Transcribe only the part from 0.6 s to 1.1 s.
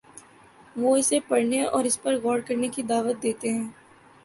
وہ